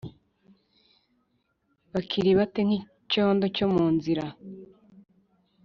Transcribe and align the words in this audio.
bakiribate 1.91 2.59
nk’icyondo 2.67 3.45
cyo 3.55 3.67
mu 3.73 3.85
nzira. 3.95 4.25